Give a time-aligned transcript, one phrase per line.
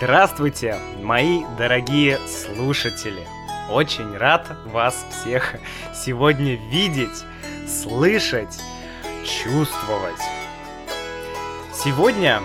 [0.00, 3.26] Здравствуйте, мои дорогие слушатели!
[3.68, 5.56] Очень рад вас всех
[5.92, 7.24] сегодня видеть,
[7.66, 8.60] слышать,
[9.24, 10.20] чувствовать.
[11.74, 12.40] Сегодня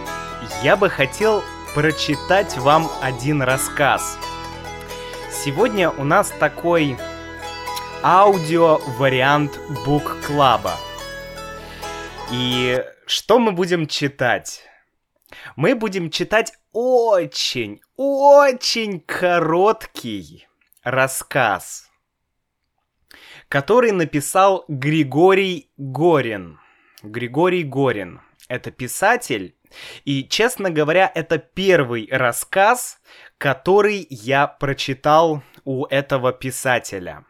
[0.63, 1.43] я бы хотел
[1.75, 4.17] прочитать вам один рассказ.
[5.31, 6.97] Сегодня у нас такой
[8.01, 10.73] аудио-вариант бук-клаба.
[12.31, 14.63] И что мы будем читать?
[15.55, 20.47] Мы будем читать очень, очень короткий
[20.83, 21.89] рассказ,
[23.49, 26.59] который написал Григорий Горин.
[27.01, 29.55] Григорий Горин— это писатель,
[30.05, 32.99] и, честно говоря, это первый рассказ,
[33.37, 37.25] который я прочитал у этого писателя.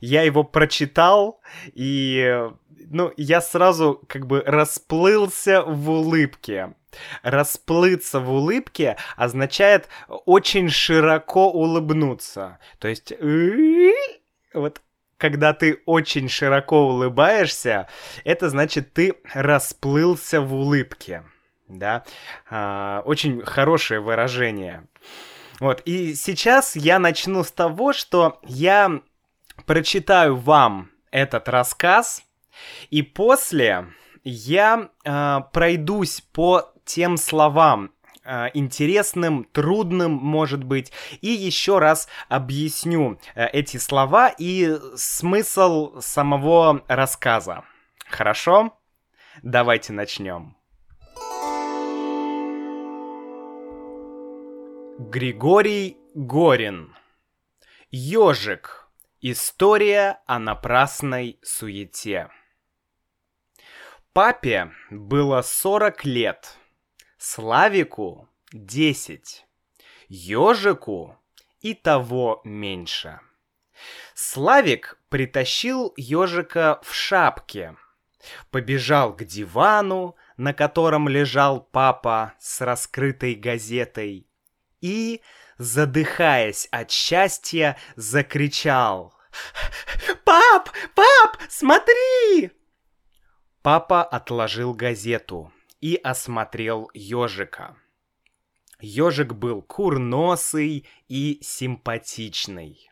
[0.00, 1.40] Я его прочитал,
[1.72, 2.48] и
[2.90, 6.74] ну, я сразу как бы расплылся в улыбке.
[7.22, 12.58] Расплыться в улыбке означает очень широко улыбнуться.
[12.78, 13.12] То есть
[14.52, 14.80] вот
[15.16, 17.88] когда ты очень широко улыбаешься,
[18.24, 21.24] это значит ты расплылся в улыбке.
[21.66, 22.04] Да,
[22.50, 24.86] а, очень хорошее выражение.
[25.60, 29.00] Вот, и сейчас я начну с того, что я
[29.66, 32.23] прочитаю вам этот рассказ,
[32.90, 33.86] и после
[34.24, 37.92] я э, пройдусь по тем словам,
[38.24, 46.82] э, интересным, трудным, может быть, и еще раз объясню э, эти слова и смысл самого
[46.88, 47.64] рассказа.
[48.08, 48.78] Хорошо?
[49.42, 50.56] Давайте начнем.
[54.98, 56.94] Григорий Горин.
[57.90, 58.88] Ежик.
[59.20, 62.28] История о напрасной суете.
[64.14, 66.56] Папе было 40 лет,
[67.18, 69.44] Славику 10,
[70.06, 71.18] Ежику
[71.60, 73.18] и того меньше.
[74.14, 77.74] Славик притащил ежика в шапке,
[78.52, 84.28] побежал к дивану, на котором лежал папа с раскрытой газетой,
[84.80, 85.22] и,
[85.58, 89.12] задыхаясь от счастья, закричал.
[90.24, 90.70] «Пап!
[90.94, 91.36] Пап!
[91.48, 92.52] Смотри!»
[93.64, 97.78] Папа отложил газету и осмотрел ежика.
[98.78, 102.90] Ежик был курносый и симпатичный.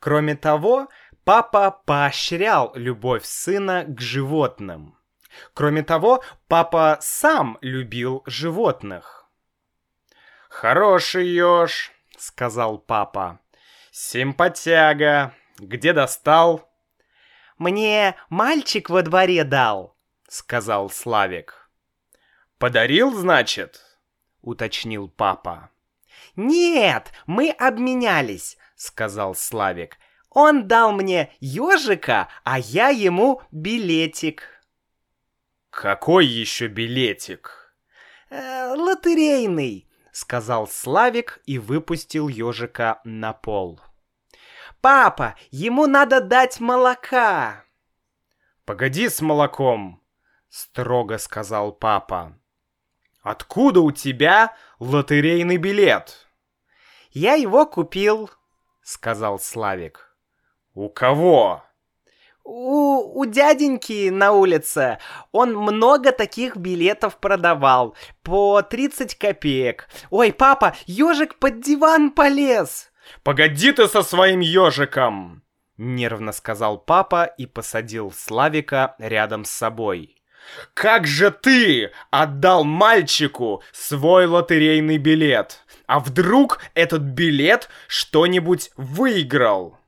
[0.00, 0.88] Кроме того,
[1.22, 4.98] папа поощрял любовь сына к животным.
[5.54, 9.30] Кроме того, папа сам любил животных.
[10.48, 13.38] «Хороший еж»,— сказал папа.
[13.92, 15.36] «Симпатяга.
[15.60, 16.68] Где достал?»
[17.58, 19.99] «Мне мальчик во дворе дал»,
[20.30, 21.68] сказал Славик.
[22.58, 23.80] «Подарил, значит?»—
[24.42, 25.70] уточнил папа.
[26.36, 29.98] «Нет, мы обменялись»,— сказал Славик.
[30.30, 34.62] «Он дал мне ежика, а я ему билетик».
[35.70, 37.74] «Какой еще билетик?»
[38.30, 43.80] э, «Лотерейный»,— сказал Славик и выпустил ежика на пол.
[44.80, 47.64] «Папа, ему надо дать молока!»
[48.64, 50.00] «Погоди с молоком!»
[50.50, 52.36] Строго сказал папа.
[53.22, 56.28] Откуда у тебя лотерейный билет?
[57.12, 58.30] Я его купил,
[58.82, 60.16] сказал Славик.
[60.74, 61.62] У кого?
[62.42, 64.98] У, у дяденьки на улице.
[65.32, 67.94] Он много таких билетов продавал.
[68.22, 69.88] По 30 копеек.
[70.10, 72.90] Ой, папа, ежик под диван полез.
[73.22, 75.42] Погоди ты со своим ежиком!
[75.76, 80.19] Нервно сказал папа и посадил Славика рядом с собой.
[80.74, 85.64] Как же ты отдал мальчику свой лотерейный билет?
[85.86, 89.78] А вдруг этот билет что-нибудь выиграл?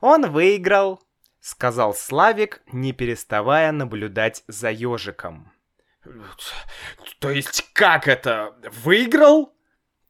[0.00, 1.02] Он выиграл,
[1.40, 5.52] сказал Славик, не переставая наблюдать за ежиком.
[7.18, 8.54] То есть как это?
[8.84, 9.54] Выиграл?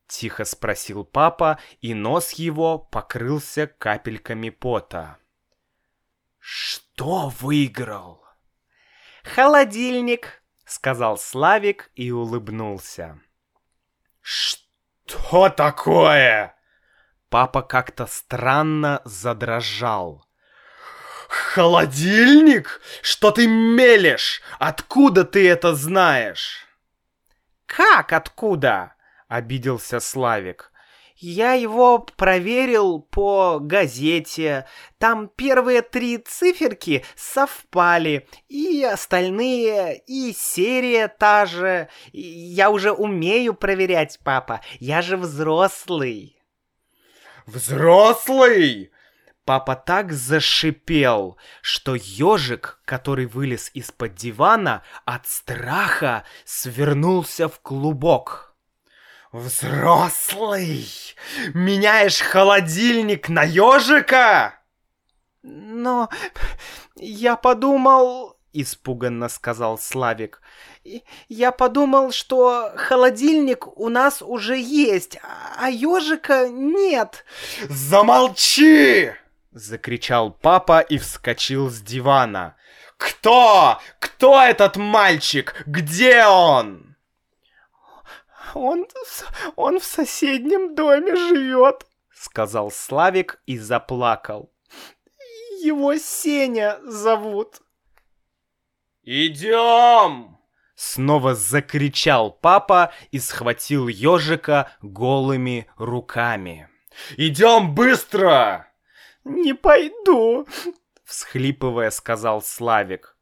[0.06, 5.18] Тихо спросил папа, и нос его покрылся капельками пота.
[6.38, 8.23] Что выиграл?
[9.24, 13.18] «Холодильник»,— сказал Славик и улыбнулся.
[14.20, 16.54] «Что такое?»
[17.30, 20.24] Папа как-то странно задрожал.
[21.28, 22.80] «Холодильник?
[23.02, 24.40] Что ты мелешь?
[24.58, 26.66] Откуда ты это знаешь?»
[27.66, 28.94] «Как откуда?»—
[29.28, 30.70] обиделся Славик.
[31.26, 34.66] Я его проверил по газете.
[34.98, 41.88] Там первые три циферки совпали, и остальные, и серия та же.
[42.12, 44.60] Я уже умею проверять, папа.
[44.80, 46.38] Я же взрослый.
[47.46, 48.90] Взрослый?
[49.46, 58.53] Папа так зашипел, что ежик, который вылез из-под дивана, от страха свернулся в клубок.
[59.34, 60.86] Взрослый!
[61.54, 64.60] Меняешь холодильник на ежика?
[65.42, 66.08] Но
[66.94, 70.40] я подумал, испуганно сказал Славик.
[71.28, 75.18] Я подумал, что холодильник у нас уже есть,
[75.58, 77.24] а ежика нет.
[77.68, 79.14] Замолчи!
[79.50, 82.54] Закричал папа и вскочил с дивана.
[82.98, 83.80] Кто?
[83.98, 85.64] Кто этот мальчик?
[85.66, 86.93] Где он?
[88.54, 88.86] Он,
[89.56, 94.52] он в соседнем доме живет, сказал Славик и заплакал.
[95.60, 97.60] Его Сеня зовут.
[99.02, 100.38] Идем!
[100.76, 106.68] Снова закричал папа и схватил ежика голыми руками.
[107.16, 108.68] «Идем быстро!»
[109.24, 110.46] «Не пойду!»—
[111.04, 113.16] всхлипывая, сказал Славик.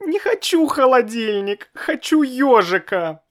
[0.00, 3.21] «Не хочу холодильник, хочу ежика!»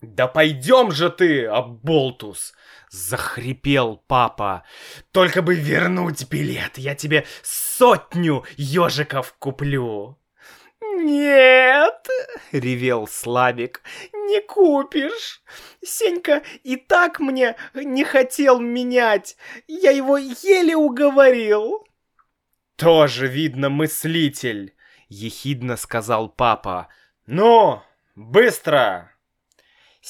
[0.00, 2.54] «Да пойдем же ты, оболтус!»—
[2.90, 4.62] захрипел папа.
[5.10, 10.16] «Только бы вернуть билет, я тебе сотню ежиков куплю!»
[10.80, 12.06] «Нет!»—
[12.52, 13.82] ревел Славик.
[14.12, 15.42] «Не купишь!
[15.84, 19.36] Сенька и так мне не хотел менять.
[19.66, 21.84] Я его еле уговорил!»
[22.76, 24.74] «Тоже, видно, мыслитель!»—
[25.08, 26.88] ехидно сказал папа.
[27.26, 27.82] «Ну,
[28.14, 29.12] быстро!»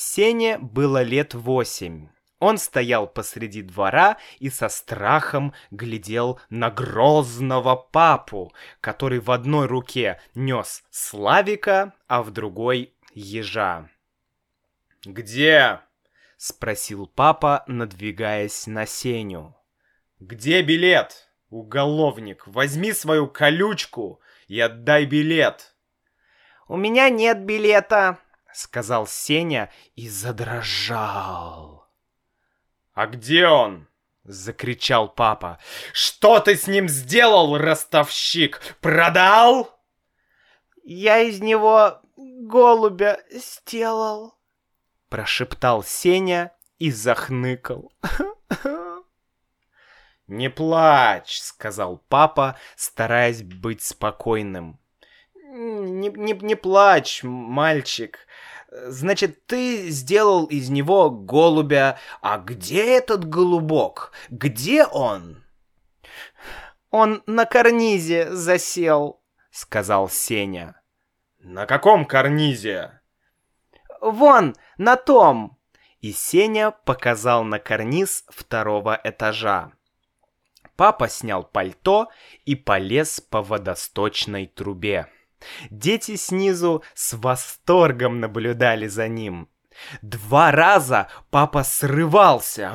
[0.01, 2.07] Сене было лет восемь.
[2.39, 10.21] Он стоял посреди двора и со страхом глядел на грозного папу, который в одной руке
[10.37, 13.91] нес Славика, а в другой— ежа.
[15.05, 15.81] «Где?»—
[16.37, 19.57] спросил папа, надвигаясь на Сеню.
[20.21, 21.29] «Где билет?
[21.51, 25.75] Уголовник, возьми свою колючку и отдай билет!»
[26.69, 28.19] «У меня нет билета!»—
[28.59, 31.87] сказал Сеня и задрожал.
[32.93, 33.87] «А где он?»—
[34.25, 35.61] закричал папа.
[35.93, 38.61] «Что ты с ним сделал, ростовщик?
[38.81, 39.79] Продал?»
[40.83, 44.37] «Я из него голубя сделал»,—
[45.09, 47.93] прошептал Сеня и захныкал.
[50.27, 54.81] «Не плачь»,— сказал папа, стараясь быть спокойным.
[55.35, 58.28] «Не, не, не плачь, мальчик.
[58.71, 61.99] Значит, ты сделал из него голубя.
[62.21, 64.13] А где этот голубок?
[64.29, 65.43] Где он?
[66.91, 69.21] Он на карнизе засел,
[69.51, 70.81] сказал Сеня.
[71.39, 73.01] На каком карнизе?
[74.01, 75.57] Вон, на том.
[76.01, 79.73] И Сеня показал на карниз второго этажа.
[80.77, 82.09] Папа снял пальто
[82.45, 85.09] и полез по водосточной трубе.
[85.71, 89.49] Дети снизу с восторгом наблюдали за ним.
[90.03, 92.73] Два раза папа срывался,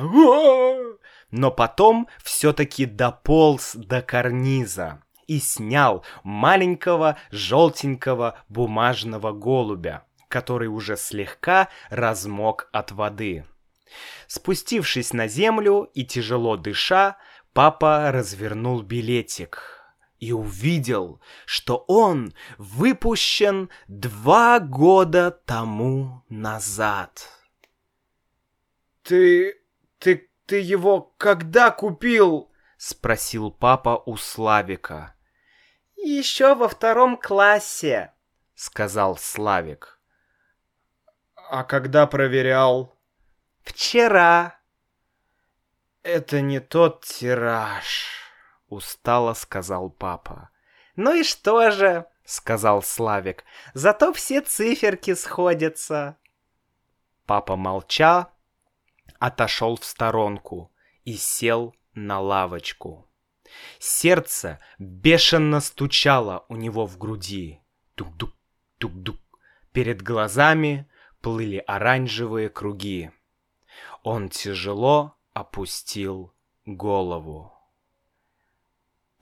[1.30, 11.68] но потом все-таки дополз до карниза и снял маленького желтенького бумажного голубя, который уже слегка
[11.90, 13.44] размок от воды.
[14.26, 17.16] Спустившись на землю и тяжело дыша,
[17.52, 19.83] папа развернул билетик
[20.18, 27.28] и увидел, что он выпущен два года тому назад.
[29.02, 29.60] «Ты...
[29.98, 30.30] ты...
[30.46, 35.14] ты его когда купил?»— спросил папа у Славика.
[35.96, 38.12] «Еще во втором классе»,—
[38.54, 40.00] сказал Славик.
[41.34, 42.96] «А когда проверял?»
[43.62, 44.58] «Вчера».
[46.02, 48.23] «Это не тот тираж»,
[48.74, 50.50] устало сказал папа.
[50.96, 53.44] Ну и что же, сказал Славик.
[53.74, 56.16] Зато все циферки сходятся.
[57.26, 58.28] Папа молча
[59.18, 60.72] отошел в сторонку
[61.04, 63.08] и сел на лавочку.
[63.78, 67.60] Сердце бешено стучало у него в груди.
[67.94, 68.32] Тук-дук,
[68.78, 69.20] тук-дук.
[69.72, 70.88] Перед глазами
[71.20, 73.10] плыли оранжевые круги.
[74.02, 76.34] Он тяжело опустил
[76.66, 77.53] голову.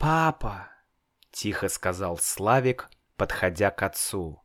[0.02, 0.68] «Папа!»—
[1.30, 4.42] тихо сказал Славик, подходя к отцу.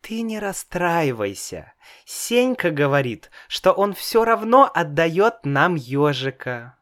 [0.00, 1.74] Ты не расстраивайся.
[2.04, 6.78] Сенька говорит, что он все равно отдает нам ежика.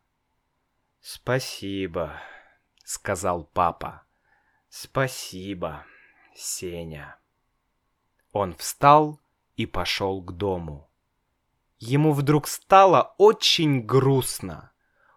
[1.00, 2.14] Спасибо,
[2.84, 4.02] сказал папа.
[4.68, 5.84] Спасибо,
[6.34, 7.18] Сеня.
[8.32, 9.20] Он встал
[9.56, 10.90] и пошел к дому.
[11.78, 14.72] Ему вдруг стало очень грустно.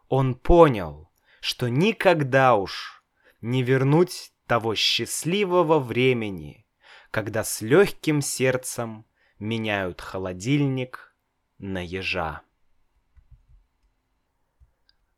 [0.08, 1.09] Он понял,
[1.42, 3.04] что никогда уж
[3.42, 6.66] не вернуть того счастливого времени,
[7.12, 9.06] когда с легким сердцем
[9.40, 11.16] меняют холодильник
[11.58, 12.42] на ежа.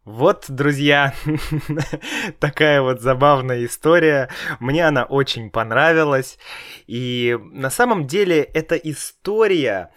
[0.04, 1.14] Вот, друзья,
[2.40, 4.30] такая вот забавная история.
[4.60, 6.40] Мне она очень понравилась.
[6.88, 9.92] И на самом деле это история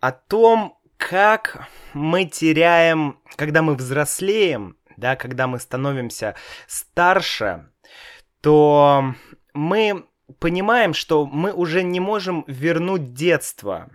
[0.00, 6.34] о том, как мы теряем, когда мы взрослеем, да, когда мы становимся
[6.66, 7.68] старше,
[8.40, 9.14] то
[9.52, 10.06] мы
[10.38, 13.90] понимаем, что мы уже не можем вернуть детство.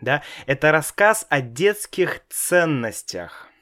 [0.00, 0.22] Да?
[0.46, 3.52] Это рассказ о детских ценностях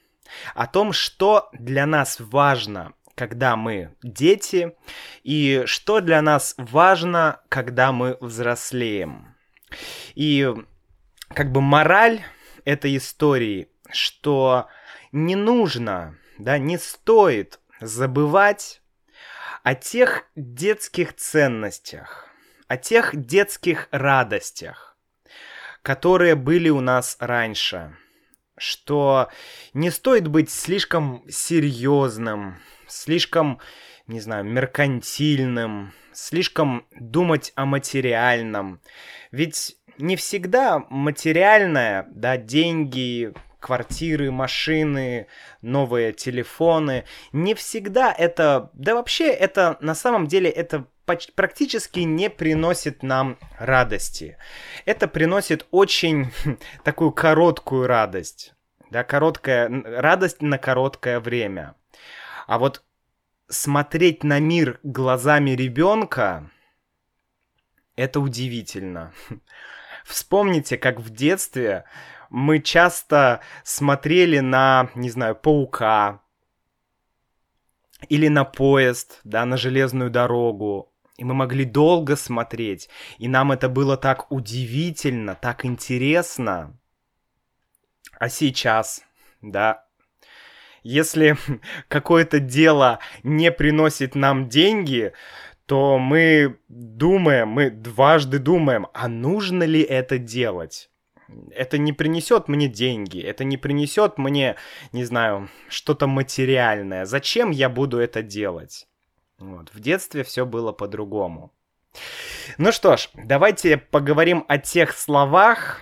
[0.53, 4.75] о том, что для нас важно, когда мы дети,
[5.23, 9.35] и что для нас важно, когда мы взрослеем.
[10.15, 10.53] И
[11.33, 12.21] как бы мораль
[12.65, 14.67] этой истории, что
[15.11, 18.81] не нужно, да, не стоит забывать
[19.63, 22.27] о тех детских ценностях,
[22.67, 24.97] о тех детских радостях,
[25.81, 27.95] которые были у нас раньше–
[28.61, 29.29] что
[29.73, 33.59] не стоит быть слишком серьезным, слишком,
[34.05, 38.79] не знаю, меркантильным, слишком думать о материальном.
[39.31, 45.27] Ведь не всегда материальное, да, деньги, квартиры, машины,
[45.61, 50.87] новые телефоны, не всегда это, да вообще это на самом деле это
[51.35, 54.37] практически не приносит нам радости.
[54.85, 56.31] Это приносит очень
[56.83, 58.53] такую короткую радость.
[58.89, 61.75] Да, короткая радость на короткое время.
[62.47, 62.83] А вот
[63.47, 66.49] смотреть на мир глазами ребенка
[67.95, 69.13] это удивительно.
[70.05, 71.85] Вспомните, как в детстве
[72.31, 76.21] мы часто смотрели на, не знаю, паука,
[78.09, 82.89] или на поезд, да, на железную дорогу, и мы могли долго смотреть.
[83.19, 86.79] И нам это было так удивительно, так интересно.
[88.17, 89.03] А сейчас,
[89.41, 89.85] да,
[90.83, 91.37] если
[91.89, 95.11] какое-то дело не приносит нам деньги,
[95.65, 100.90] то мы думаем, мы дважды думаем, а нужно ли это делать?
[101.51, 104.55] Это не принесет мне деньги, это не принесет мне,
[104.91, 107.05] не знаю, что-то материальное.
[107.05, 108.87] Зачем я буду это делать?
[109.39, 109.69] Вот.
[109.73, 111.51] В детстве все было по-другому.
[112.57, 115.81] Ну что ж, давайте поговорим о тех словах,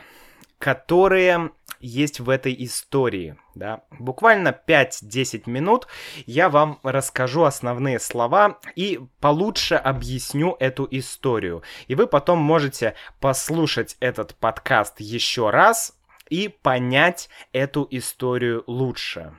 [0.58, 3.38] которые есть в этой истории.
[3.56, 3.84] Да?
[4.00, 5.88] Буквально 5-10 минут
[6.26, 11.64] я вам расскажу основные слова и получше объясню эту историю.
[11.88, 15.98] И вы потом можете послушать этот подкаст еще раз
[16.30, 19.34] и понять эту историю лучше.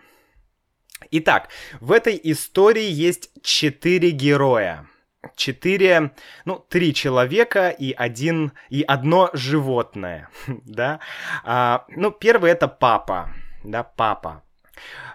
[1.11, 1.49] Итак,
[1.81, 4.90] в этой истории есть четыре героя.
[5.37, 6.12] Четыре,
[6.45, 11.00] ну, три человека и один, и одно животное, да.
[11.45, 13.31] А, ну, первый это папа,
[13.62, 14.43] да, папа.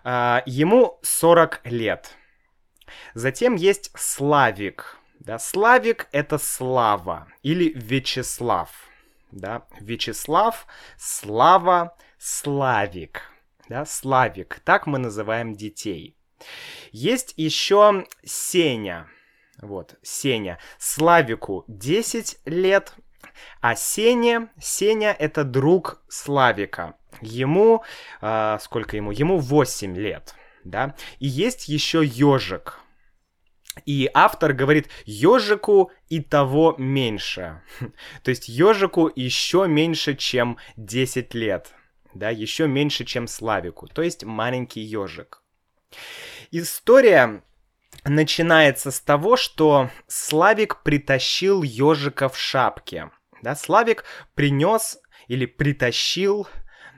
[0.03, 2.15] А, ему 40 лет.
[3.13, 8.69] Затем есть Славик, да, Славик это Слава или Вячеслав,
[9.31, 13.31] да, Вячеслав, Слава, Славик
[13.69, 16.15] да, Славик, так мы называем детей.
[16.91, 19.07] Есть еще Сеня,
[19.61, 20.59] вот, Сеня.
[20.77, 22.93] Славику 10 лет,
[23.61, 26.95] а Сеня, Сеня это друг Славика.
[27.21, 27.83] Ему,
[28.21, 29.11] э, сколько ему?
[29.11, 30.95] Ему 8 лет, да.
[31.19, 32.79] И есть еще ежик.
[33.85, 37.61] И автор говорит, ежику и того меньше.
[38.23, 41.73] То есть ежику еще меньше, чем 10 лет
[42.15, 45.43] да, еще меньше, чем Славику, то есть маленький ежик.
[46.51, 47.43] История
[48.05, 53.11] начинается с того, что Славик притащил ежика в шапке.
[53.41, 56.47] Да, Славик принес или притащил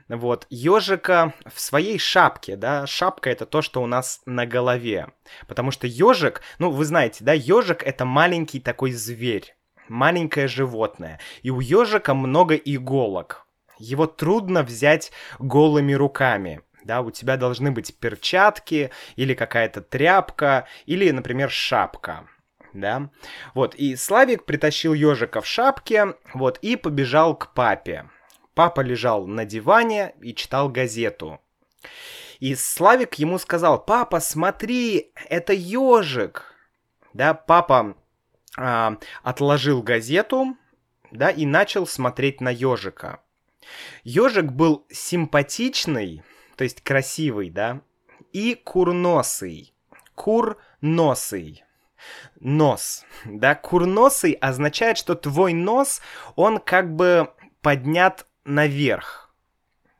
[0.08, 5.08] вот, ежика в своей шапке, да, шапка это то, что у нас на голове,
[5.46, 9.54] потому что ежик, ну, вы знаете, да, ежик это маленький такой зверь,
[9.88, 13.46] маленькое животное, и у ежика много иголок,
[13.78, 16.62] его трудно взять голыми руками.
[16.84, 22.26] Да, у тебя должны быть перчатки или какая-то тряпка или, например, шапка.
[22.72, 23.10] да.
[23.54, 28.08] Вот, и Славик притащил ежика в шапке, вот, и побежал к папе.
[28.54, 31.40] Папа лежал на диване и читал газету.
[32.40, 36.54] И Славик ему сказал, папа, смотри, это ежик.
[37.12, 37.96] Да, папа
[38.56, 40.56] а, отложил газету,
[41.10, 43.20] да, и начал смотреть на ежика.
[44.04, 46.22] Ежик был симпатичный,
[46.58, 47.82] то есть красивый, да,
[48.32, 49.72] и курносый.
[50.16, 51.64] Курносый.
[52.40, 53.06] Нос.
[53.24, 56.02] Да, курносый означает, что твой нос,
[56.34, 57.30] он как бы
[57.62, 59.32] поднят наверх.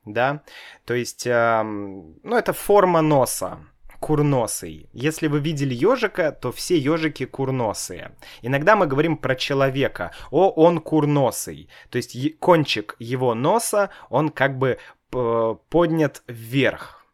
[0.05, 0.43] Да,
[0.85, 3.61] то есть, э, ну, это форма носа
[4.01, 4.89] курносый.
[4.93, 8.13] Если вы видели ежика, то все ежики курносые.
[8.43, 10.13] Иногда мы говорим про человека.
[10.31, 11.69] О, он курносый.
[11.91, 14.79] То есть кончик его носа, он как бы
[15.11, 17.05] поднят вверх.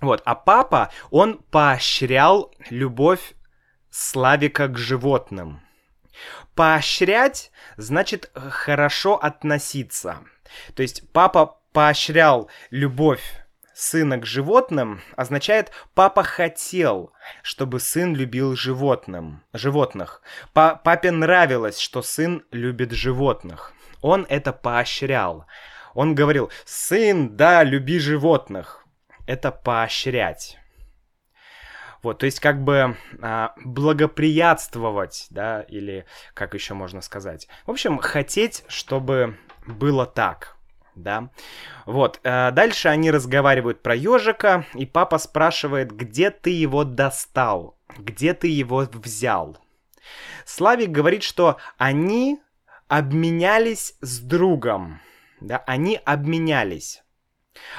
[0.00, 3.34] Вот, а папа, он поощрял любовь
[3.90, 5.62] Славика к животным.
[6.54, 10.18] Поощрять значит хорошо относиться.
[10.74, 13.22] То есть папа поощрял любовь
[13.76, 20.22] сына к животным означает папа хотел, чтобы сын любил животным, животных.
[20.54, 23.72] Па папе нравилось, что сын любит животных.
[24.00, 25.46] Он это поощрял.
[25.96, 28.84] Он говорил, сын, да, люби животных.
[29.26, 30.58] Это поощрять.
[32.02, 37.48] Вот, то есть как бы а, благоприятствовать, да, или как еще можно сказать.
[37.64, 40.56] В общем, хотеть, чтобы было так,
[40.94, 41.30] да.
[41.86, 48.34] Вот, а, дальше они разговаривают про ежика, и папа спрашивает, где ты его достал, где
[48.34, 49.56] ты его взял.
[50.44, 52.38] Славик говорит, что они
[52.86, 55.00] обменялись с другом,
[55.40, 57.02] да, они обменялись.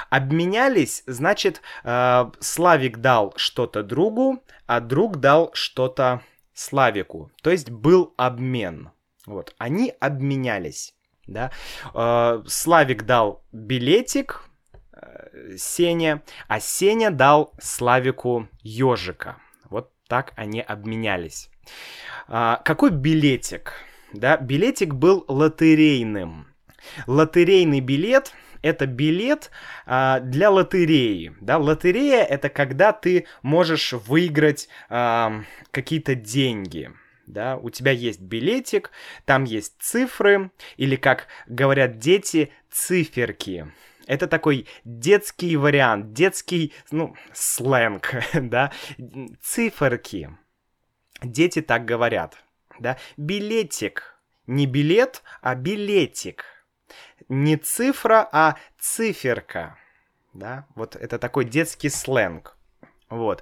[0.10, 6.22] Обменялись, значит, э, Славик дал что-то другу, а друг дал что-то
[6.54, 7.32] Славику.
[7.42, 8.92] То есть был обмен.
[9.26, 10.96] Вот, они обменялись,
[11.28, 11.52] да.
[11.94, 14.50] Э, Славик дал билетик
[14.94, 19.38] э, Сене, а Сеня дал Славику ежика.
[19.70, 21.50] Вот так они обменялись.
[22.28, 23.74] Э, какой билетик?
[24.14, 26.48] Да, билетик был лотерейным.
[27.08, 29.52] Лотерейный билет— это билет
[29.86, 31.36] а, для лотереи.
[31.42, 31.58] Да?
[31.58, 36.92] Лотерея это когда ты можешь выиграть а, какие-то деньги.
[37.26, 38.90] Да, у тебя есть билетик,
[39.26, 43.70] там есть цифры, или, как говорят дети, циферки.
[44.06, 48.72] Это такой детский вариант, детский, ну, сленг, да,
[49.44, 50.30] циферки.
[51.22, 52.38] Дети так говорят,
[52.80, 52.98] да.
[53.18, 56.46] Билетик, не билет, а билетик–
[57.30, 59.78] не цифра, а циферка.
[60.34, 62.58] Да, вот это такой детский сленг.
[63.10, 63.42] Вот.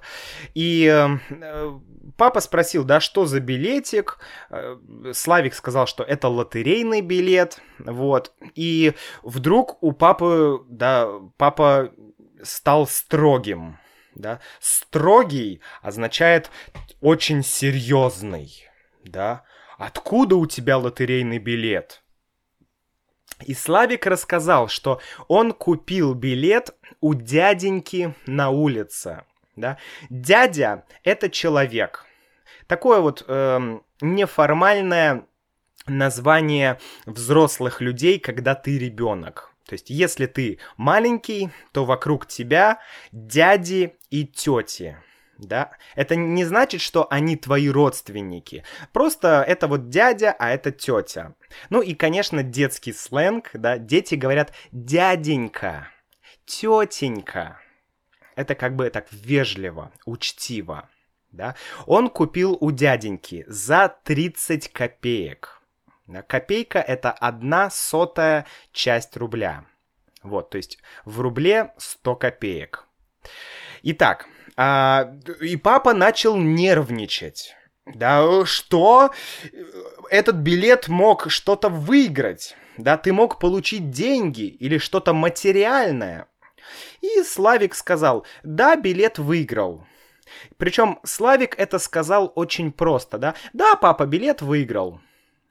[0.54, 1.78] И э,
[2.16, 4.18] папа спросил, да, что за билетик?
[4.48, 4.76] Э,
[5.12, 7.60] Славик сказал, что это лотерейный билет.
[7.78, 8.32] Вот.
[8.54, 11.92] И вдруг у папы, да, папа
[12.42, 13.78] стал строгим.
[14.14, 14.40] Да?
[14.60, 16.50] Строгий означает
[17.00, 18.68] очень серьезный.
[19.04, 19.42] Да?
[19.78, 22.02] Откуда у тебя лотерейный билет?
[23.44, 29.24] И Славик рассказал, что он купил билет у дяденьки на улице.
[29.56, 29.78] Да?
[30.08, 32.04] Дядя— это человек.
[32.66, 35.26] Такое вот э, неформальное
[35.86, 39.52] название взрослых людей, когда ты ребенок.
[39.66, 42.80] То есть, если ты маленький, то вокруг тебя
[43.12, 44.96] дяди и тети
[45.38, 48.64] да, это не значит, что они твои родственники.
[48.92, 51.34] Просто это вот дядя, а это тетя.
[51.70, 55.88] Ну и, конечно, детский сленг, да, дети говорят дяденька,
[56.44, 57.60] тетенька.
[58.34, 60.88] Это как бы так вежливо, учтиво,
[61.32, 61.54] да.
[61.86, 65.60] Он купил у дяденьки за 30 копеек.
[66.28, 69.64] Копейка это одна сотая часть рубля.
[70.22, 72.86] Вот, то есть в рубле 100 копеек.
[73.82, 77.54] Итак, а, и папа начал нервничать.
[77.86, 79.10] Да что?
[80.10, 82.56] Этот билет мог что-то выиграть.
[82.76, 86.26] Да, ты мог получить деньги или что-то материальное.
[87.00, 89.86] И Славик сказал, да, билет выиграл.
[90.56, 93.34] Причем Славик это сказал очень просто, да?
[93.52, 95.00] Да, папа, билет выиграл,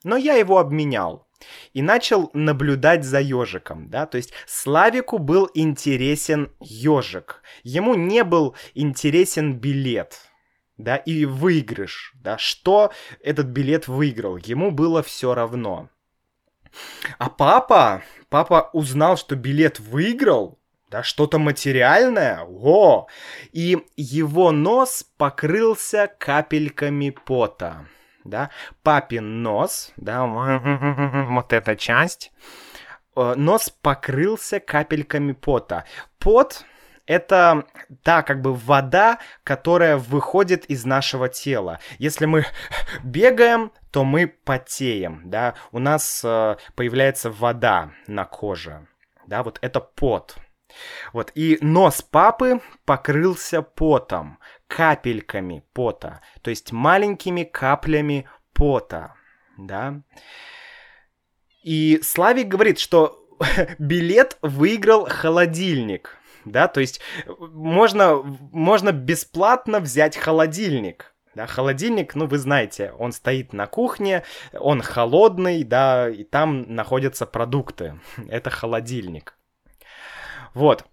[0.03, 1.24] но я его обменял
[1.73, 8.55] и начал наблюдать за ежиком, да, то есть Славику был интересен ежик, ему не был
[8.73, 10.19] интересен билет,
[10.77, 15.89] да, и выигрыш, да, что этот билет выиграл, ему было все равно.
[17.17, 23.07] А папа, папа узнал, что билет выиграл, да, что-то материальное, о,
[23.51, 27.87] и его нос покрылся капельками пота,
[28.25, 28.49] да,
[28.83, 30.25] папин нос, да,
[31.29, 32.33] вот эта часть,
[33.15, 35.85] э, нос покрылся капельками пота.
[36.19, 36.65] Пот
[37.05, 37.65] это
[38.03, 41.79] та как бы вода, которая выходит из нашего тела.
[41.99, 42.45] Если мы
[43.03, 48.87] бегаем, то мы потеем, да, у нас э, появляется вода на коже,
[49.27, 50.35] да, вот это пот.
[51.13, 59.15] Вот, и нос папы покрылся потом, капельками пота, то есть маленькими каплями пота,
[59.57, 60.01] да.
[61.63, 63.27] И Славик говорит, что
[63.79, 72.37] билет выиграл холодильник, да, то есть можно, можно бесплатно взять холодильник, да, холодильник, ну, вы
[72.37, 74.23] знаете, он стоит на кухне,
[74.53, 77.99] он холодный, да, и там находятся продукты.
[78.29, 79.37] Это холодильник.
[80.53, 80.85] Вот.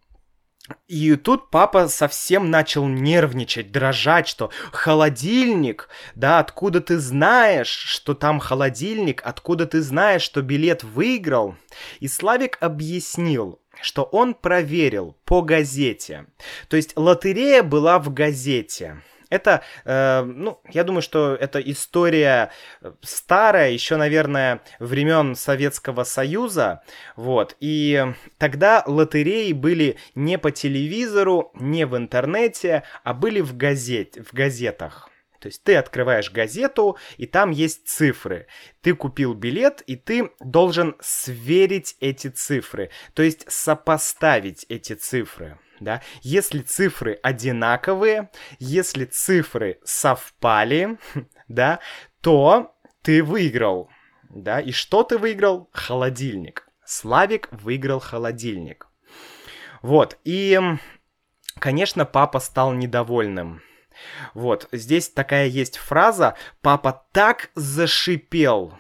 [0.89, 8.41] И тут папа совсем начал нервничать, дрожать, что холодильник, да, откуда ты знаешь, что там
[8.41, 11.57] холодильник, откуда ты знаешь, что билет выиграл.
[12.01, 16.27] И Славик объяснил, что он проверил по газете.
[16.69, 19.03] То есть лотерея была в газете.
[19.33, 22.51] Это, э, ну, я думаю, что это история
[22.83, 26.83] э, старая, еще, наверное, времен Советского Союза,
[27.17, 34.19] вот, и тогда лотереи были не по телевизору, не в интернете, а были в, газет,
[34.19, 35.09] в газетах.
[35.41, 38.47] То есть ты открываешь газету, и там есть цифры.
[38.83, 42.91] Ты купил билет, и ты должен сверить эти цифры.
[43.15, 45.59] То есть сопоставить эти цифры.
[45.83, 46.01] Да?
[46.23, 50.99] Если цифры одинаковые, если цифры совпали,
[51.49, 51.81] да,
[52.21, 53.91] то ты выиграл.
[54.31, 54.61] Да?
[54.61, 55.69] И что ты выиграл?
[55.73, 56.69] Холодильник.
[56.85, 58.87] Славик выиграл холодильник.
[59.83, 60.61] Вот, и,
[61.59, 63.63] конечно, папа стал недовольным.
[64.35, 68.79] Вот, здесь такая есть фраза «Папа так зашипел,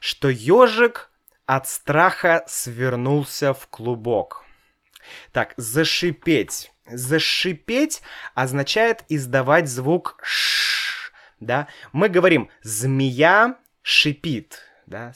[0.00, 1.10] что ежик
[1.46, 4.43] от страха свернулся в клубок».
[5.32, 6.72] Так, зашипеть.
[6.86, 8.02] Зашипеть
[8.34, 11.68] означает издавать звук ш, да?
[11.92, 15.12] Мы говорим «змея шипит», да?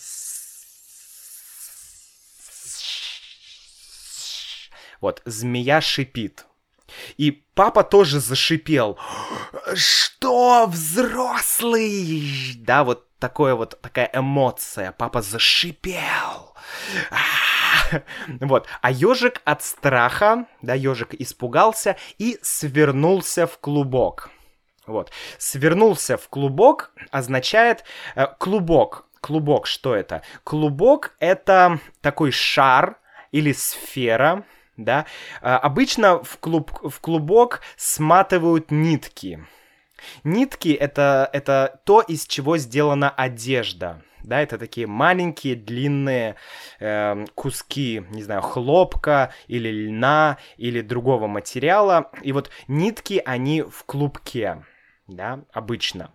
[5.01, 6.47] Вот, змея шипит.
[7.17, 8.99] И папа тоже зашипел.
[9.75, 12.55] Что, взрослый?
[12.57, 14.93] Да, вот такое вот, такая эмоция.
[14.93, 16.55] Папа зашипел.
[18.41, 18.67] Вот.
[18.81, 24.31] А ежик от страха, да, ежик испугался и свернулся в клубок.
[24.87, 25.13] Вот.
[25.39, 29.07] Свернулся в клубок означает э, клубок.
[29.21, 30.23] Клубок, что это?
[30.45, 32.99] Клубок это такой шар
[33.33, 34.45] или сфера,
[34.77, 35.07] да.
[35.43, 39.45] А, обычно в, клуб, в клубок сматывают нитки.
[40.25, 44.03] Нитки это, это то, из чего сделана одежда.
[44.29, 46.37] Да, это такие маленькие длинные
[46.81, 52.11] э, куски, не знаю, хлопка или льна или другого материала.
[52.21, 54.67] И вот нитки, они в клубке,
[55.07, 56.13] да, обычно.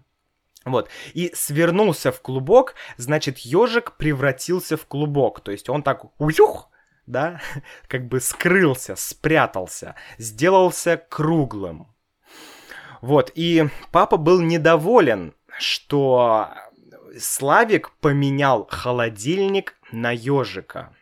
[0.64, 0.90] Вот.
[1.16, 5.40] И свернулся в клубок, значит, ежик превратился в клубок.
[5.40, 6.70] То есть он так уюх,
[7.08, 7.42] да,
[7.88, 11.88] как бы скрылся, спрятался, сделался круглым.
[13.02, 16.54] Вот, и папа был недоволен, что
[17.20, 20.96] Славик поменял холодильник на ежика.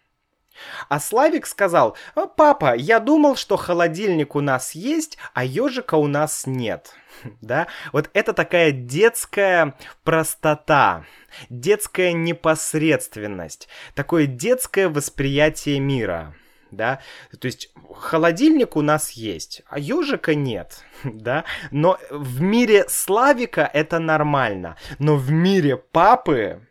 [0.90, 1.98] А Славик сказал,
[2.36, 6.94] папа, я думал, что холодильник у нас есть, а ежика у нас нет.
[7.42, 11.06] Да, вот это такая детская простота,
[11.50, 16.34] детская непосредственность, такое детское восприятие мира
[16.72, 17.02] да,
[17.38, 24.00] то есть холодильник у нас есть, а ежика нет, да, но в мире Славика это
[24.00, 26.68] нормально, но в мире папы,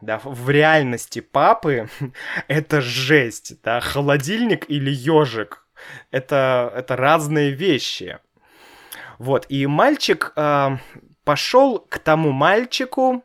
[0.00, 1.88] да, в реальности папы
[2.48, 5.66] это жесть, да, холодильник или ежик,
[6.10, 8.18] это, это разные вещи.
[9.18, 10.76] Вот, и мальчик э,
[11.24, 13.22] пошел к тому мальчику,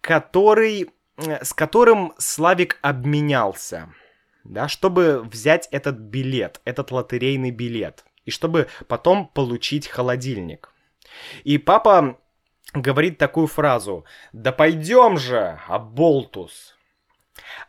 [0.00, 3.92] который, с которым Славик обменялся
[4.44, 10.72] да, чтобы взять этот билет, этот лотерейный билет, и чтобы потом получить холодильник.
[11.44, 12.18] И папа
[12.72, 16.76] говорит такую фразу «Да пойдем же, Аболтус!»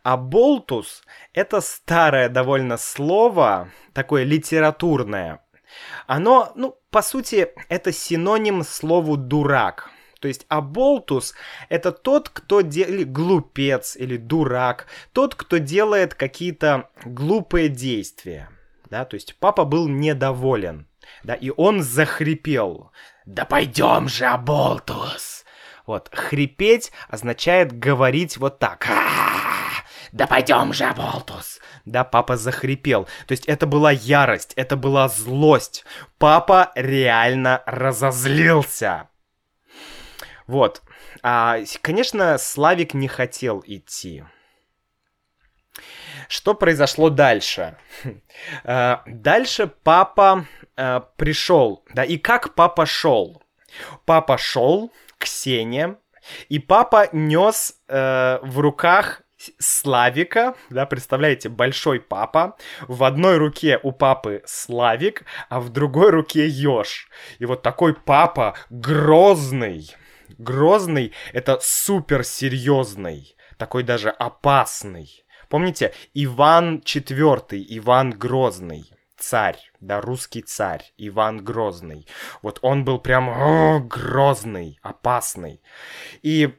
[0.02, 5.44] Аболтус— это старое довольно слово, такое литературное.
[6.06, 9.90] Оно, ну, по сути, это синоним слову «дурак».
[10.22, 11.34] То есть аболтус—
[11.68, 13.10] это тот, кто делает...
[13.10, 18.48] глупец или дурак, тот, кто делает какие-то глупые действия.
[18.88, 20.86] да, то есть папа был недоволен,
[21.24, 22.92] да, и он захрипел.
[23.26, 25.44] «Да пойдем же, Аболтус!»
[25.86, 28.86] Вот, хрипеть означает говорить вот так.
[30.12, 33.08] «Да пойдем же, Аболтус!» Да, папа захрипел.
[33.26, 35.84] То есть это была ярость, это была злость.
[36.18, 39.08] Папа реально разозлился.
[40.46, 40.82] Вот.
[41.22, 44.24] А, конечно, Славик не хотел идти.
[46.28, 47.76] Что произошло дальше?
[48.64, 53.42] А, дальше папа а, пришел, да, и как папа шел?
[54.04, 55.96] Папа шел к Сене,
[56.48, 59.22] и папа нес э, в руках
[59.58, 66.46] Славика, да, представляете, большой папа, в одной руке у папы Славик, а в другой руке
[66.46, 67.08] Ёж.
[67.38, 69.90] И вот такой папа грозный,
[70.38, 75.24] грозный, это супер серьезный, такой даже опасный.
[75.48, 82.06] Помните, Иван IV, Иван Грозный, царь, да, русский царь, Иван Грозный.
[82.40, 85.60] Вот он был прям о, грозный, опасный.
[86.22, 86.54] И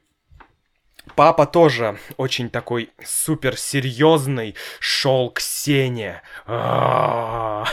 [1.16, 6.22] Папа тоже очень такой супер серьезный, шел к Сене.
[6.48, 7.68] Да,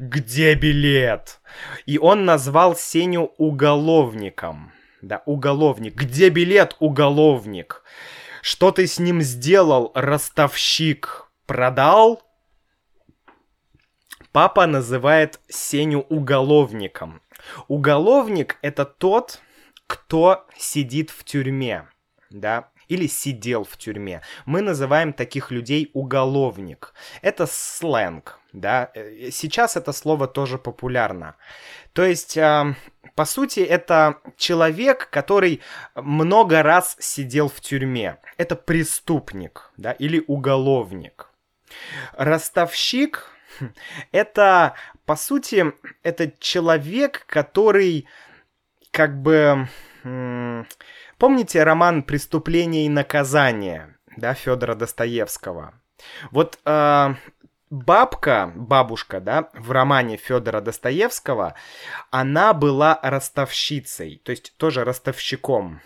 [0.00, 1.40] где билет?
[1.86, 4.72] И он назвал Сеню уголовником.
[5.02, 5.94] Да, уголовник.
[5.96, 7.82] Где билет, уголовник?
[8.40, 11.28] Что ты с ним сделал, ростовщик?
[11.46, 12.22] Продал?
[14.30, 17.20] Папа называет Сеню уголовником.
[17.66, 19.40] Уголовник это тот,
[19.88, 21.88] кто сидит в тюрьме,
[22.30, 24.22] да, или сидел в тюрьме.
[24.46, 26.94] Мы называем таких людей уголовник.
[27.22, 28.90] Это сленг, да.
[28.94, 31.36] Э, сейчас это слово тоже популярно.
[31.92, 32.38] То есть
[33.14, 35.60] по сути, это человек, который
[35.94, 38.18] много раз сидел в тюрьме.
[38.36, 41.28] Это преступник, да, или уголовник.
[42.16, 43.30] Ростовщик—
[44.12, 45.72] это, по сути,
[46.02, 48.06] это человек, который
[48.90, 49.68] как бы...
[51.18, 55.74] Помните роман «Преступление и наказание» да, Федора Достоевского?
[56.32, 57.14] Вот э,
[57.72, 61.54] бабка, бабушка, да, в романе Федора Достоевского,
[62.10, 65.80] она была ростовщицей, то есть тоже ростовщиком.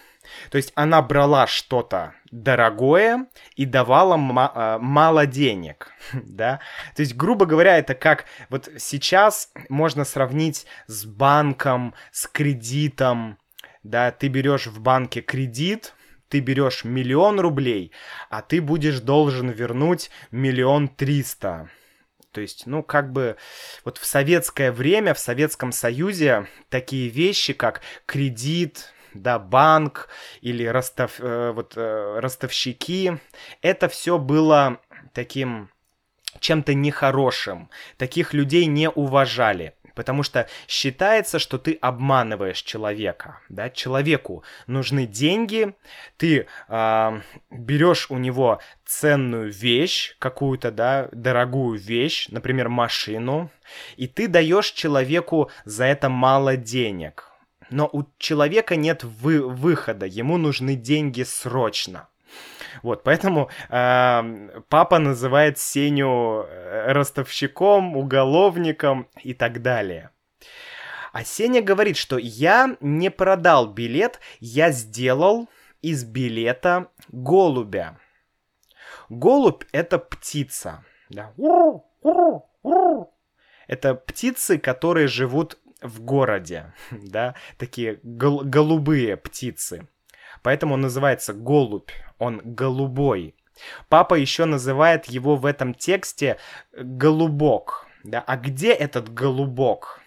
[0.50, 6.58] То есть она брала что-то дорогое и давала ма- мало денег, да.
[6.96, 13.38] То есть, грубо говоря, это как вот сейчас можно сравнить с банком, с кредитом,
[13.84, 14.10] да.
[14.10, 15.94] Ты берешь в банке кредит,
[16.28, 17.92] ты берешь миллион рублей,
[18.30, 21.70] а ты будешь должен вернуть миллион триста.
[22.32, 23.36] То есть, ну, как бы
[23.84, 30.08] вот в советское время, в Советском Союзе такие вещи, как кредит, да, банк
[30.42, 33.18] или ростов, э, вот, э, ростовщики,
[33.62, 34.80] это все было
[35.14, 35.70] таким
[36.40, 37.70] чем-то нехорошим.
[37.96, 45.74] Таких людей не уважали потому что считается, что ты обманываешь человека, да, человеку нужны деньги,
[46.18, 53.50] ты э, берешь у него ценную вещь, какую-то, да, дорогую вещь, например, машину,
[53.96, 57.32] и ты даешь человеку за это мало денег.
[57.70, 62.08] Но у человека нет вы выхода, ему нужны деньги срочно.
[62.82, 70.10] Вот, поэтому э, папа называет Сеню э, ростовщиком, уголовником и так далее.
[71.12, 75.48] А Сеня говорит, что я не продал билет, я сделал
[75.80, 77.98] из билета голубя.
[79.08, 80.84] Голубь— это птица.
[81.08, 81.32] Да.
[83.66, 89.88] Это птицы, которые живут в городе, да, такие гол- голубые птицы.
[90.42, 93.34] Поэтому он называется голубь, он голубой.
[93.88, 96.38] Папа еще называет его в этом тексте
[96.72, 97.86] голубок.
[98.04, 98.22] Да?
[98.26, 100.00] А где этот голубок?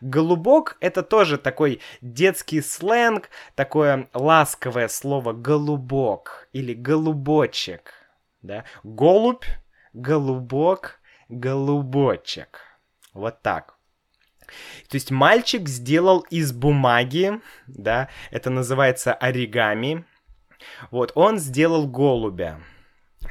[0.00, 7.92] Голубок— это тоже такой детский сленг, такое ласковое слово голубок или голубочек.
[8.42, 8.64] Да?
[8.82, 9.44] Голубь,
[9.92, 12.60] голубок, голубочек.
[13.14, 13.77] Вот так.
[14.88, 20.04] То есть мальчик сделал из бумаги, да, это называется оригами.
[20.90, 22.60] Вот, он сделал голубя.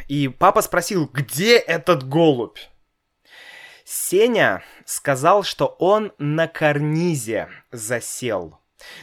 [0.07, 2.59] И папа спросил, где этот голубь?
[3.83, 8.59] Сеня сказал, что он на карнизе засел.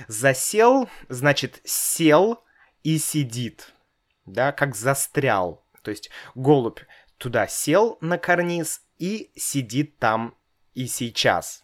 [0.09, 2.42] Засел, значит, сел
[2.83, 3.72] и сидит,
[4.27, 5.64] да, как застрял.
[5.83, 6.81] То есть голубь
[7.18, 10.35] туда сел на карниз и сидит там
[10.74, 11.63] и сейчас.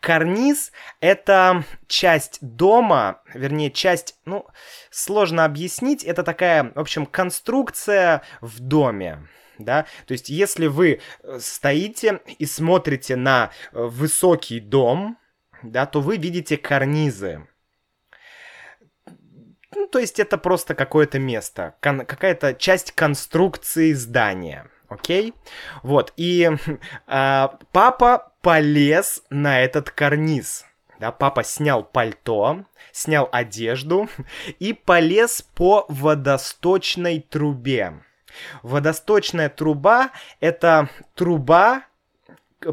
[0.00, 4.46] Карниз— это часть дома, вернее, часть, ну,
[4.90, 9.26] сложно объяснить, это такая, в общем, конструкция в доме.
[9.58, 15.18] да, то есть если вы э, стоите и смотрите на э, высокий дом,
[15.62, 17.46] да, то вы видите карнизы.
[19.74, 25.34] Ну, то есть это просто какое-то место, какая-то часть конструкции здания, окей?
[25.82, 26.50] Вот, и
[27.06, 30.66] э, папа полез на этот карниз,
[31.00, 34.06] да, папа снял пальто, снял одежду
[34.58, 38.04] и полез по водосточной трубе.
[38.62, 41.84] Водосточная труба— это труба,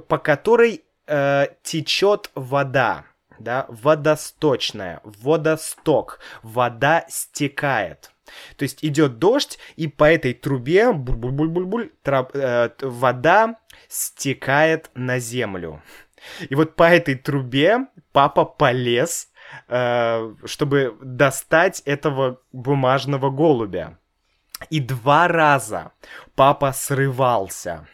[0.09, 3.05] по которой э, течет вода,
[3.39, 8.10] да, водосточная, водосток, вода стекает.
[8.57, 15.81] То есть идет дождь, и по этой трубе буль-буль-буль-буль, э, вода стекает на землю.
[16.49, 19.29] И вот по этой трубе папа полез,
[19.67, 23.97] э, чтобы достать этого бумажного голубя.
[24.69, 25.91] И два раза
[26.35, 27.87] папа срывался.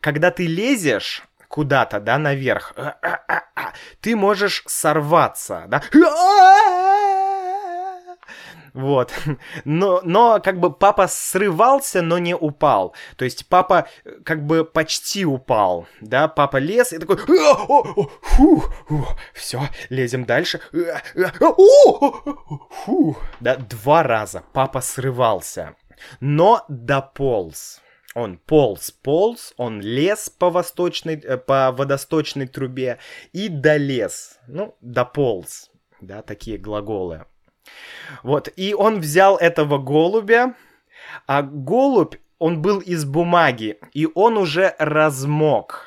[0.00, 5.82] Когда ты лезешь куда-то, да, наверх, а, а, а, ты можешь сорваться, да.
[8.74, 9.12] Вот.
[9.64, 12.94] Но, но как бы папа срывался, но не упал.
[13.16, 15.86] То есть папа э, как бы почти упал.
[16.00, 17.16] Да, папа лез и такой...
[17.16, 18.64] Фу,
[19.34, 20.60] все, лезем дальше.
[22.84, 23.16] Фу.
[23.40, 25.74] Да, два раза папа срывался.
[26.20, 27.80] Но дополз.
[28.14, 32.98] Он полз, полз, он лез по восточной, э, по водосточной трубе
[33.32, 34.38] и долез.
[34.48, 35.70] Ну, дополз.
[36.00, 37.26] Да, такие глаголы.
[38.22, 40.54] Вот, и он взял этого голубя,
[41.26, 45.86] а голубь, он был из бумаги, и он уже размок.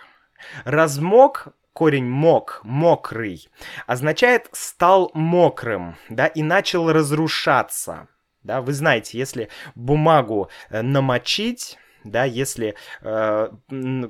[0.65, 3.49] Размок корень мок, мокрый,
[3.87, 8.07] означает стал мокрым, да, и начал разрушаться.
[8.43, 13.49] Да, вы знаете, если бумагу э, намочить, да, если э,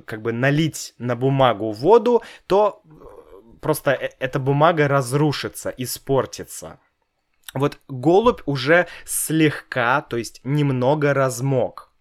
[0.06, 6.80] как бы налить на бумагу воду, то э, просто э, эта бумага разрушится, испортится.
[7.54, 11.92] Вот голубь уже слегка, то есть немного размок.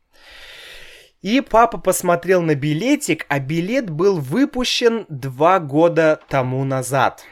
[1.22, 7.24] И папа посмотрел на билетик, а билет был выпущен два года тому назад.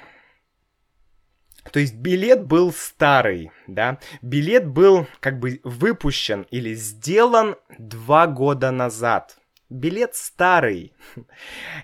[1.72, 8.72] То есть билет был старый, да, билет был как бы выпущен или сделан два года
[8.72, 9.38] назад.
[9.70, 10.94] Билет старый.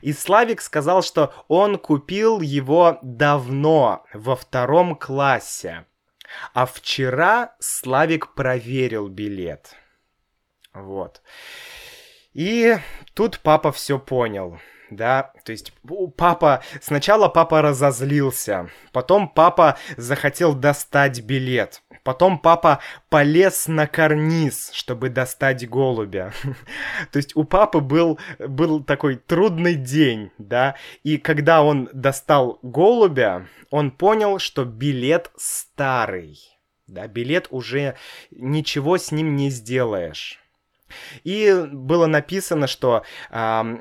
[0.02, 5.86] И Славик сказал, что он купил его давно, во втором классе.
[6.54, 9.76] А вчера Славик проверил билет.
[10.74, 11.22] Вот.
[12.34, 12.78] И
[13.14, 15.74] тут папа все понял да, то есть
[16.16, 25.10] папа, сначала папа разозлился, потом папа захотел достать билет, потом папа полез на карниз, чтобы
[25.10, 26.32] достать голубя.
[27.12, 33.48] то есть у папы был, был такой трудный день, да, и когда он достал голубя,
[33.70, 36.40] он понял, что билет старый,
[36.88, 37.96] да, билет уже
[38.32, 40.40] ничего с ним не сделаешь.
[41.24, 43.78] И было написано, что э,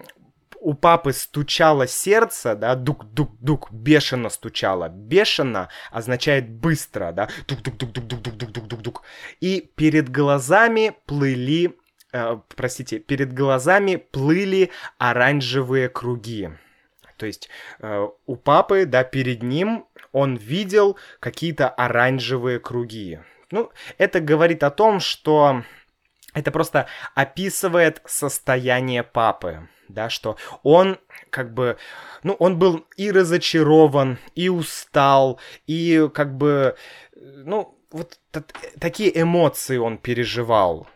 [0.61, 4.88] у папы стучало сердце, да, дук-дук-дук, бешено стучало.
[4.88, 9.03] Бешено означает быстро, да, дук-дук-дук-дук-дук-дук-дук-дук-дук.
[9.40, 11.77] И перед глазами плыли,
[12.12, 16.51] э, простите, перед глазами плыли оранжевые круги.
[17.16, 17.49] То есть
[17.81, 23.21] э, у папы, да, перед ним он видел какие-то оранжевые круги.
[23.51, 25.62] Ну, это говорит о том, что
[26.35, 30.99] это просто описывает состояние папы да, что он
[31.31, 31.77] как бы,
[32.22, 36.77] ну, он был и разочарован, и устал, и как бы,
[37.14, 38.18] ну, вот
[38.81, 40.87] такие эмоции он переживал.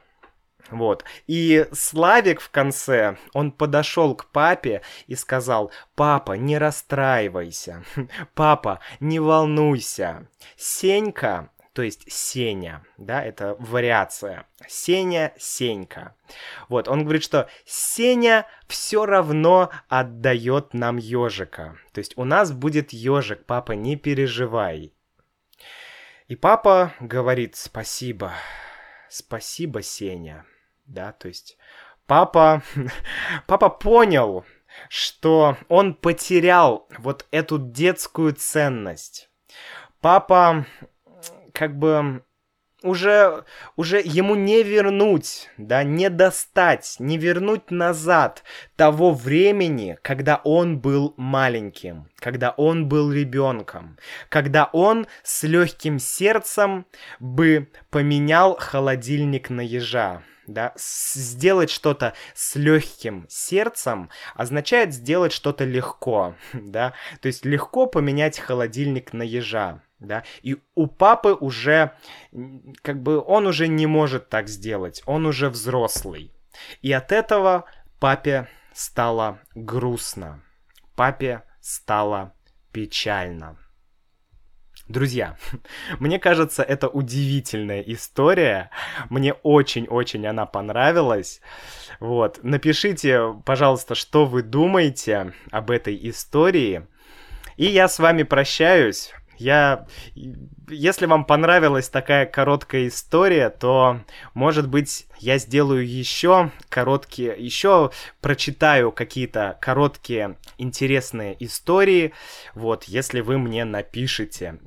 [0.70, 1.04] Вот.
[1.26, 7.82] И Славик в конце, он подошел к папе и сказал, папа, не расстраивайся,
[8.34, 10.28] папа, не волнуйся.
[10.56, 14.46] Сенька то есть Сеня, да, это вариация.
[14.66, 16.16] Сеня, Сенька.
[16.68, 21.78] Вот, он говорит, что Сеня все равно отдает нам ежика.
[21.92, 24.92] То есть у нас будет ежик, папа, не переживай.
[26.26, 28.32] И папа говорит спасибо,
[29.08, 30.46] спасибо, Сеня.
[30.86, 31.56] Да, то есть
[32.06, 32.62] папа,
[33.46, 34.44] папа понял,
[34.88, 39.28] что он потерял вот эту детскую ценность.
[40.00, 40.66] Папа
[41.52, 42.22] как бы
[42.82, 43.44] уже,
[43.76, 48.42] уже ему не вернуть, да, не достать, не вернуть назад
[48.76, 53.98] того времени, когда он был маленьким, когда он был ребенком,
[54.28, 56.86] когда он с легким сердцем
[57.18, 66.34] бы поменял холодильник на ежа, да, сделать что-то с легким сердцем означает сделать что-то легко,
[66.52, 71.92] да, то есть легко поменять холодильник на ежа, да, и у папы уже,
[72.82, 76.32] как бы, он уже не может так сделать, он уже взрослый,
[76.82, 77.64] и от этого
[78.00, 80.42] папе стало грустно,
[80.96, 82.32] папе стало
[82.72, 83.58] печально.
[84.90, 85.36] Друзья,
[86.00, 88.70] мне кажется, это удивительная история.
[89.08, 91.40] Мне очень-очень она понравилась.
[92.00, 96.88] Вот, напишите, пожалуйста, что вы думаете об этой истории.
[97.56, 99.12] И я с вами прощаюсь.
[99.40, 99.86] Я,
[100.68, 104.00] если вам понравилась такая короткая история, то,
[104.34, 112.12] может быть, я сделаю еще короткие, еще прочитаю какие-то короткие интересные истории.
[112.54, 114.60] Вот, если вы мне напишите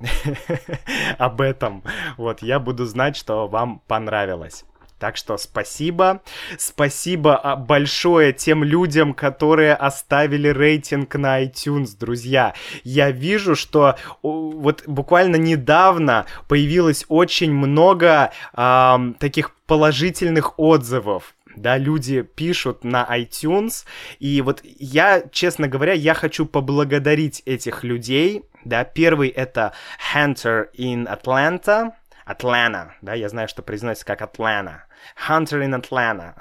[1.20, 1.84] об этом,
[2.18, 4.66] вот, я буду знать, что вам понравилось.
[5.04, 6.22] Так что спасибо.
[6.58, 12.54] Спасибо а, большое тем людям, которые оставили рейтинг на iTunes, друзья.
[12.86, 22.22] Я вижу, что вот буквально недавно появилось очень много эм, таких положительных отзывов да, люди
[22.22, 23.86] пишут на iTunes,
[24.20, 29.74] и вот я, честно говоря, я хочу поблагодарить этих людей, да, первый это
[30.16, 31.92] Hunter in Atlanta,
[32.26, 34.86] Атлана, да, я знаю, что произносится как Атлана.
[35.28, 36.34] Hunter in Atlanta.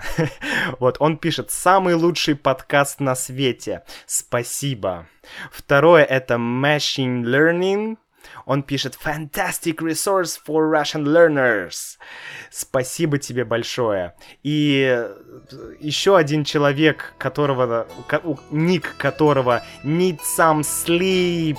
[0.81, 3.83] вот, он пишет, самый лучший подкаст на свете.
[4.07, 5.07] Спасибо.
[5.51, 7.97] Второе это Machine Learning.
[8.47, 11.99] Он пишет Fantastic resource for Russian learners.
[12.51, 14.15] Спасибо тебе большое.
[14.43, 15.09] И
[15.81, 17.87] еще один человек, которого
[18.51, 21.59] ник которого Need Some Sleep,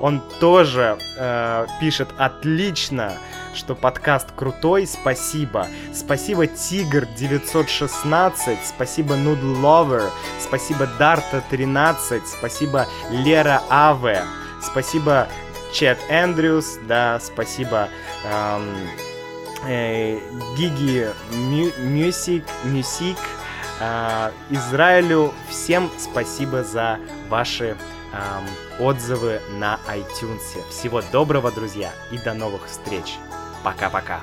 [0.00, 3.12] он тоже э, пишет отлично
[3.54, 5.66] что подкаст крутой, спасибо.
[5.92, 14.22] Спасибо Тигр 916, спасибо Noodle Lover, спасибо Дарта 13, спасибо Лера Аве,
[14.62, 15.28] спасибо
[15.72, 17.88] Чет Эндрюс, да, спасибо
[18.24, 18.88] эм,
[19.66, 20.18] э,
[20.56, 21.08] Гиги
[21.78, 23.18] Мюсик, Мюсик,
[23.80, 25.32] э, Израилю.
[25.48, 26.98] Всем спасибо за
[27.28, 27.76] ваши
[28.12, 28.46] эм,
[28.78, 30.40] отзывы на iTunes.
[30.70, 33.18] Всего доброго, друзья, и до новых встреч.
[33.64, 34.20] Пока-пока.